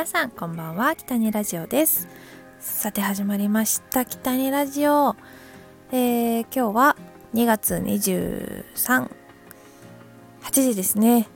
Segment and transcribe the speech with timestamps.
[0.00, 2.08] 皆さんこんばんは北にラジオです。
[2.58, 5.14] さて始まりました北にラジオ、
[5.92, 6.96] えー、今日は
[7.34, 9.10] 2月238
[10.54, 11.28] 時ですね。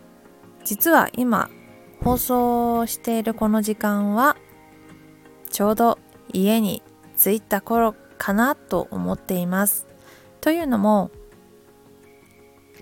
[0.65, 1.51] 実は今
[2.03, 4.35] 放送しているこの時間は
[5.51, 5.99] ちょうど
[6.33, 6.83] 家に
[7.19, 9.87] 着いた頃かなと思っています。
[10.41, 11.11] というのも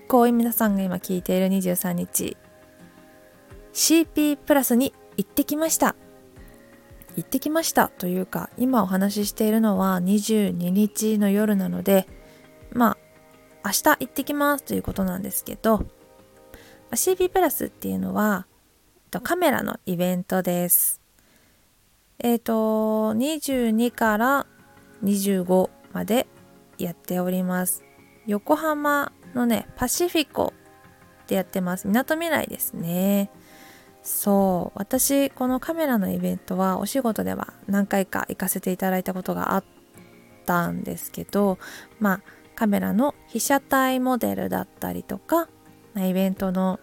[0.07, 2.37] こういう皆さんが今聞いている23日
[3.73, 5.95] CP プラスに行ってきました。
[7.15, 12.07] 行ってきましたというか今お話ししているのは22日の夜なので
[12.71, 12.97] ま
[13.63, 15.85] あ明日行ってきますということなんですけど
[16.91, 18.47] CP プラスっていうのは
[19.21, 20.99] カメラのイベントです。
[22.17, 24.47] えっ、ー、と22から
[25.03, 26.25] 25まで
[26.79, 27.83] やっております。
[28.25, 30.53] 横浜のねパシフィコ
[31.27, 31.87] でやってます。
[31.87, 33.29] みなとみらいですね。
[34.03, 39.63] そう私このカメラのイベントはお仕事では何回か行かせていただいたことがあっ
[40.45, 41.57] たんですけど
[41.99, 42.21] まあ
[42.55, 45.49] カメラの被写体モデルだったりとか、
[45.95, 46.79] イベントの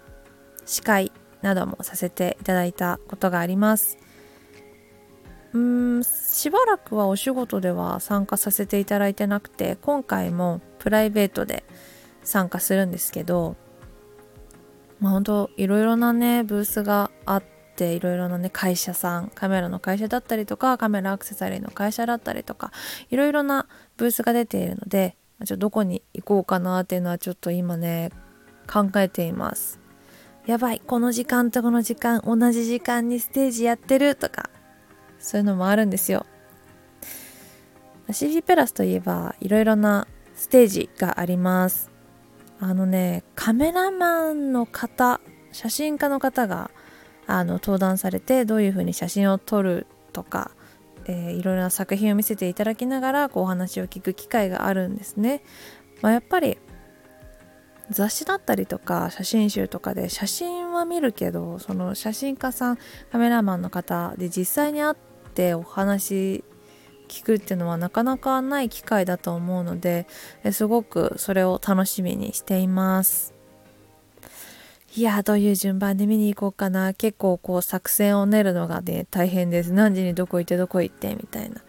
[0.67, 1.13] 司会
[1.43, 3.99] などもさせていただいたことがあります。
[5.53, 11.65] うんしばらくはお仕事では参加させていただいてなくて今回もプライベートで
[12.23, 13.57] 参加するんですけど
[15.01, 17.45] まあ本当いろいろなねブースがあっ
[17.77, 22.71] ていろいろなね会社さんカメラの会社だったりとかカメラアクセサリーの会社だったりとか
[23.11, 28.11] いろいろなブースが出ているのでちょどこに行こうかなっていうのはちょっと今ね
[28.71, 29.81] 考えています。
[30.47, 34.51] やばいこの時間とこの時間同じ時間にステージやってるとか
[35.19, 36.27] そういうのもあるんですよ。
[38.11, 41.90] CG プラスといえばいろいろなステージがあります。
[42.61, 46.71] あのねカメラマンの方写真家の方が
[47.27, 50.51] あの登壇されてどういうふうに写真を撮るとか、
[51.07, 55.43] えー、いろいろな作品を見せていただきながらこうお話を聞く機会があるんですね。
[56.03, 56.59] まあ、やっぱり
[57.91, 62.79] 雑誌だったりとか写真集とかで写真は見るけどその写真家さん
[63.11, 64.95] カメラマンの方で実際に会っ
[65.35, 66.45] てお話
[67.11, 70.07] 聞くっていうのはなかなかない機会だと思うので
[70.53, 73.35] すごくそれを楽しみにしています。
[74.97, 76.95] いやどういう順番で見に行こうかな。
[76.95, 79.73] 結構こう作戦を練るのがね大変です。
[79.73, 81.63] 何時にどこ行ってどこ行ってみたいな、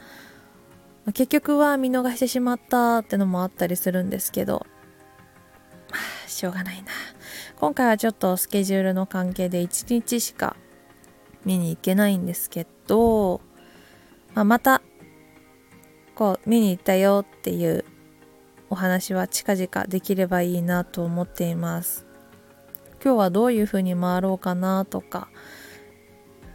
[1.05, 4.65] ま、結局は見逃してしまったってのもあったりするんですけど。
[5.91, 6.91] ま あしょうがないな。
[7.59, 10.55] 今回はちょっとスケジュールの関係で1日しか
[11.45, 13.41] 見に行けないんですけど、
[14.33, 14.81] まあ、また
[16.21, 17.83] こう見に行ったよっていう
[18.69, 22.05] お話は近々できればいいなと思っています。
[23.03, 25.29] 今日はどういうふうに回ろうかなとか、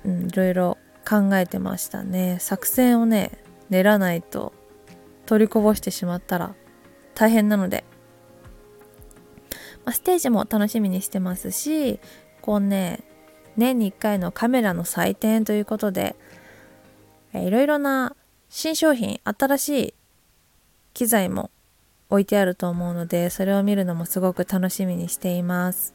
[0.05, 2.37] うん、いろいろ考えてましたね。
[2.39, 3.33] 作戦をね
[3.69, 4.53] 練らないと
[5.27, 6.55] 取りこぼしてしまったら
[7.17, 7.83] 大変なので、
[9.85, 11.99] まあ、ステージも楽しみにしてますし
[12.41, 13.01] こうね
[13.57, 16.15] 年に1回のカメラの祭典ということで
[17.35, 18.15] いろいろな
[18.59, 19.95] 新商品新しい
[20.95, 21.51] 機材も
[22.09, 25.93] 置いてあると思うのでそれを見るのもすごく楽しみにしています、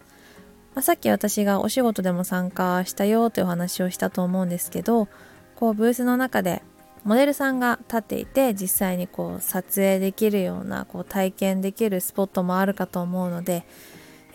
[0.75, 5.07] まあ、さっき私がお仕事でも参加したよというお話をしたと思うんですけど
[5.55, 6.61] こうブースの中で
[7.03, 13.65] モデルさんが立っていて実際にこう撮影できるようなこう体験できるスポットもあるかと思うので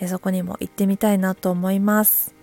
[0.09, 2.35] そこにも行ってみたいなと思います。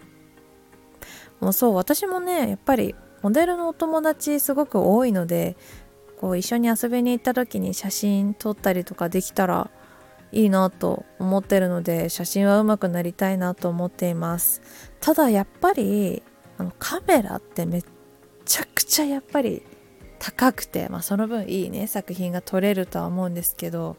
[1.41, 5.55] もうそう私もねやっぱりモデルのお友達すごく多いので
[6.19, 9.71] こう一緒に遊びに行った時に写真撮ったりとかできたら
[10.31, 14.61] いいなと思ってるので写真は上手くなりたいなと思っています。
[14.99, 16.21] ただやっぱり
[16.57, 17.83] あのカメラってめっ
[18.45, 19.63] ちゃくちゃやっぱり
[20.19, 23.97] 高くて、まあ、その分いいね作品が撮れるとは思うんですけど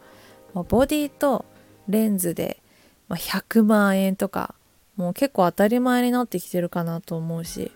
[0.55, 1.45] ボディと
[1.89, 2.63] レンズで
[3.11, 4.55] 100万円とか
[4.97, 7.73] もう結構当たり前になってきてるかなと思うし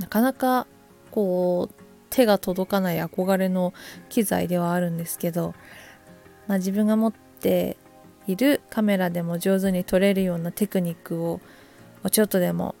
[0.00, 0.66] なかなか
[1.10, 1.74] こう
[2.08, 3.72] 手が届かない憧れの
[4.08, 5.54] 機材ではあるんですけど、
[6.48, 7.76] まあ、自分が持って
[8.26, 11.40] いるカメラでも上手に撮れるようなテクニックを
[12.10, 12.74] ちょっとでも、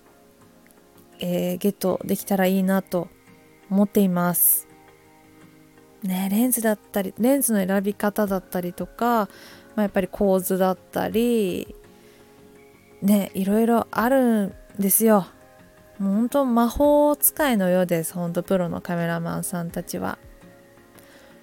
[1.20, 3.08] えー、ゲットできたらいいなと
[3.70, 4.66] 思っています。
[6.02, 9.28] ね、レンズだったりレンズの選び方だったりとか、
[9.76, 11.76] まあ、やっぱり構図だったり
[13.02, 15.26] ねいろいろあるんですよ
[16.00, 20.18] もう本当魔法使いのようです本当プロのカメラマンさんたちは。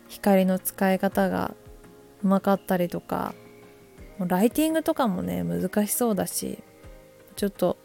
[0.07, 1.55] 光の使い方が
[2.23, 3.33] うまかったりとか
[4.19, 6.59] ライティングとかもね難しそうだし
[7.35, 7.77] ちょっと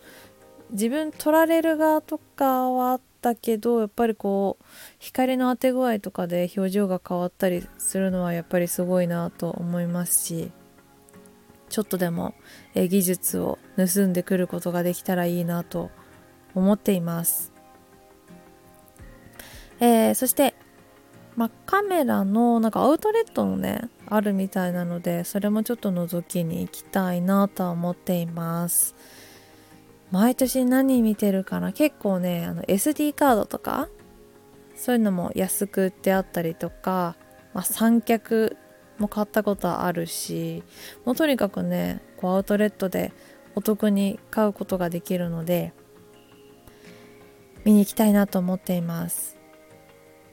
[0.70, 4.64] 自分撮られる側とかはあったけどやっぱりこう
[4.98, 10.50] 光の当て具合とかで表情が変わったりするのはやっぱりすごいなと思いますし
[11.68, 12.34] ちょっとでも
[12.74, 15.90] 技術を盗んでくることができたらいいなと思
[16.54, 17.52] 思っています、
[19.80, 20.54] えー、そして
[21.34, 28.94] ま、カメラのなんかアウトレットのねあるみたいなのでそれもちょっと覗きに行きたいなとは思っています。
[30.10, 31.72] 毎年何見てるかな？
[31.72, 33.88] 結構ねあの SD カードとか
[34.76, 37.16] そういうのも安く売ってあったりとか、
[37.54, 38.58] まあ、三脚
[38.98, 40.62] も買ったことあるし
[41.06, 43.14] もうとにかくねこうアウトレットで
[43.54, 45.72] お得に買うことができるので
[47.64, 49.36] 見に行きたいなと思っています。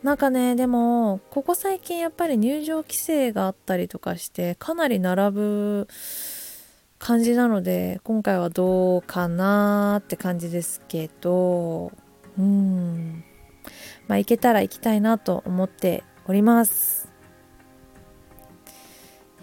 [0.04, 5.88] なんかねでもここ最近やっぱり入場規制があったりとかしてかなり並ぶ
[7.00, 11.92] 感じなので今回はどうかなって感じですけど
[12.38, 13.24] うん。
[14.08, 17.10] まあ行けたら行きたいなと思っております。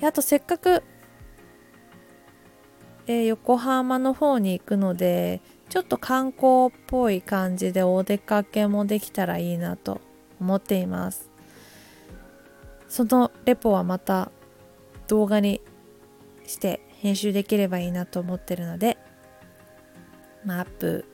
[0.02, 0.82] あとせっかく、
[3.06, 10.00] えー、横浜の方に行くのでちょっと観光っぽい感じでお出かけもできたらいいなと
[10.40, 11.30] 思っています
[12.88, 14.30] そのレポはまた
[15.08, 15.60] 動画に
[16.46, 18.96] して編集できればいいなと思ってるので、
[20.44, 21.04] ま、アップ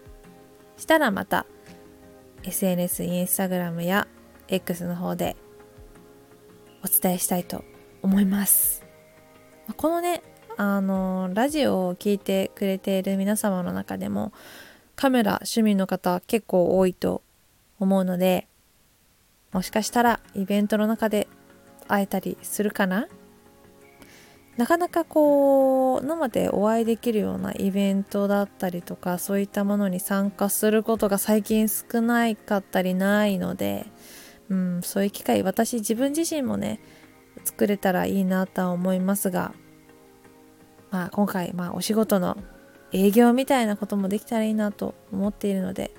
[0.77, 1.47] したらまた
[2.45, 4.09] SNS、インスタグラムや
[4.49, 5.37] X の方で
[6.85, 7.65] お伝えしたいと
[8.03, 8.85] 思います。
[9.77, 10.23] このね、
[10.57, 14.33] あのラジオを聴いてくれている皆様の中でも
[14.95, 17.23] カメラ趣味の方結構多いと
[17.81, 18.47] 思うので
[19.53, 21.29] もしかしたらイベントの中で
[21.89, 23.09] 会えたりするかな？
[24.57, 33.87] なかなかこう生でお会いできるようなイベントだったりとかそういったものに参加することが最近少ないかったりないので、
[34.51, 36.81] うん、そういう機会私自分自身もね
[37.45, 39.55] 作れたらいいなとは思いますが、
[40.93, 42.37] まあ、今回、まあ、お仕事の
[42.93, 45.91] 営業みたいなこともできたらいいなと思っているので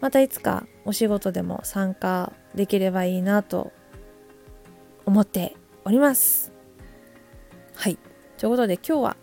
[0.00, 3.72] またいつかお仕事でも参加できればいいなと
[5.04, 6.52] 思っております。
[7.74, 7.98] はい。
[8.38, 9.16] ということで今日は、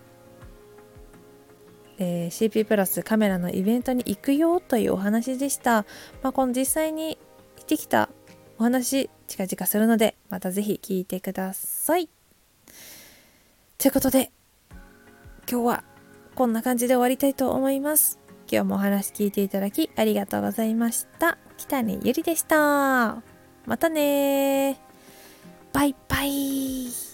[1.98, 5.86] えー、CP プラスカメラのイベントに行くよというお話でした。
[6.22, 7.18] まあ、この実際に
[7.58, 8.10] 行ってきた
[8.60, 12.10] お話、近々するので、またぜひ聞いてください。
[13.78, 14.32] ということで、
[15.50, 15.84] 今日は
[16.36, 18.20] こんな感じで終わりたいと思います。
[18.52, 21.38] 今日もお話聞いていただきありがとうございました。
[21.58, 23.24] 北根ゆりでした。
[23.66, 24.78] またね
[25.72, 27.07] バイバイ